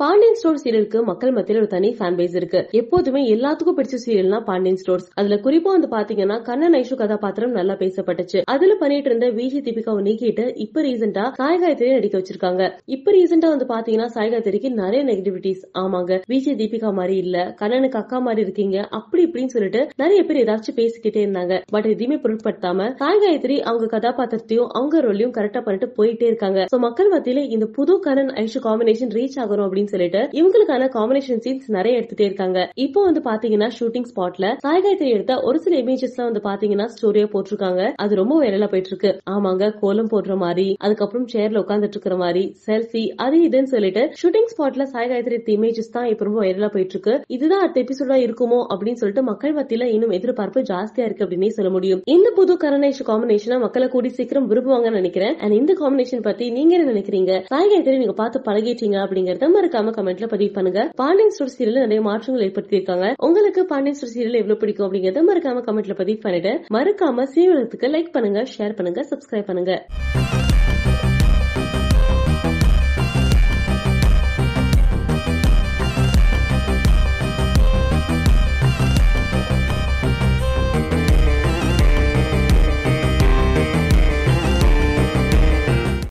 [0.00, 2.60] Pandian store சீரியலுக்கு மக்கள் மத்தியில் ஒரு தனி ஃபேன் பேஸ் இருக்கு.
[2.80, 8.38] எப்போதுமே எல்லாத்துக்கும் பிடிச்ச சீரியல்னா பாண்டியன் ஸ்டோர்ஸ் அதுல குறிப்பா வந்து பாத்தீங்கன்னா கண்ணன் ஐஷு கதாபாத்திரம் நல்லா பேசப்பட்டுச்சு.
[8.54, 12.66] அதுல பண்ணிட்டு இருந்த விஜய் தீபிகாவை நீக்கிட்டு இப்ப ரீசெண்டா சாய் காயத்ரி நடிக்க வச்சிருக்காங்க.
[12.96, 18.20] இப்ப ரீசெண்டா வந்து பாத்தீங்கன்னா சாய் காயத்ரிக்கு நிறைய நெகட்டிவிட்டிஸ் ஆமாங்க விஜய் தீபிகா மாதிரி இல்ல கண்ணனுக்கு அக்கா
[18.26, 21.60] மாதிரி இருக்கீங்க அப்படி இப்படின்னு சொல்லிட்டு நிறைய பேர் ஏதாச்சும் பேசிக்கிட்டே இருந்தாங்க.
[21.76, 26.60] பட் எதையுமே பொருட்படுத்தாம சாய் காயத்ரி அவங்க கதாபாத்திரத்தையும் அவங்க ரோலையும் கரெக்டா பண்ணிட்டு போயிட்டே இருக்காங்க.
[26.74, 31.68] சோ மக்கள் மத்தியில இந்த புது கண்ணன் ஐஷு காம்பினேஷன் ரீச் ஆகணும் அப்படின்னு சொல்லிட்டு இவங்களுக்கான காம்பினேஷன் சீன்ஸ்
[31.76, 32.58] நிறைய எடுத்துட்டே இருக்காங்க.
[32.84, 37.82] இப்போ வந்து பாத்தீங்கன்னா ஷூட்டிங் ஸ்பாட்ல சாய்காயத்திரி எடுத்த ஒரு சில இமேஜஸ் எல்லாம் வந்து பாத்தீங்கன்னா ஸ்டோரியா போட்டிருக்காங்க.
[38.04, 43.04] அது ரொம்ப வைரலா போயிட்டு இருக்கு ஆமாங்க கோலம் போடுற மாதிரி அதுக்கப்புறம் சேர்ல உட்காந்துட்டு இருக்கிற மாதிரி செல்ஃபி
[43.26, 47.62] அது இதுன்னு சொல்லிட்டு ஷூட்டிங் ஸ்பாட்ல சாய்காயத்திரி எடுத்த இமேஜஸ் தான் இப்ப ரொம்ப வைரலா போயிட்டு இருக்கு இதுதான்
[47.64, 52.02] அடுத்த எபிசோடா இருக்குமோ அப்படின்னு சொல்லிட்டு மக்கள் மத்தியில இன்னும் எதிர்பார்ப்பு ஜாஸ்தியா இருக்கு அப்படின்னே சொல்ல முடியும்.
[52.14, 55.34] இந்த புது கரணேஷ் காம்பினேஷனா மக்களை கூடி சீக்கிரம் விரும்புவாங்கன்னு நினைக்கிறேன்.
[55.42, 57.32] அண்ட் இந்த காம்பினேஷன் பத்தி நீங்க என்ன நினைக்கிறீங்க?
[57.52, 60.82] சாய்காயத்திரி நீங்க பார்த்து பழகிட்டீங்க அப்படிங்கறத மறக்காம கமெண்ட்ல பதிவு பண்ணுங்க.
[61.00, 63.08] பாண்டியன் ஸ்டோர் சீரியல் நிறைய மாற்றங்கள் ஏற்படுத்தியிருக்காங்க.
[63.28, 68.42] உங்களுக்கு பாண்டியன் ஸ்டோர் சீரியல் எவ்வளவு பிடிக்கும் அப்படிங்கறத மறக்காம கமெண்ட்ல பதிவு பண்ணிட்டு மறக்காம சீரியலுக்கு லைக் பண்ணுங்க
[68.56, 69.74] ஷேர் பண்ணுங்க சப்ஸ்கிரைப் பண்ணுங்க.